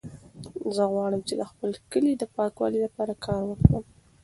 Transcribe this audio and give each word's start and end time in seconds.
زه 0.75 0.83
غواړم 0.93 1.21
چې 1.27 1.33
د 1.39 1.43
خپل 1.51 1.69
کلي 1.91 2.13
د 2.17 2.23
پاکوالي 2.35 2.79
لپاره 2.85 3.13
کار 3.25 3.41
وکړم. 3.45 3.83